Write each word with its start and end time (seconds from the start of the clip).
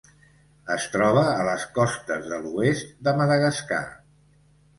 Es 0.75 0.87
troba 0.95 1.25
a 1.31 1.43
les 1.47 1.65
costes 1.75 2.25
de 2.33 2.41
l'oest 2.47 2.97
de 3.09 3.15
Madagascar. 3.21 3.85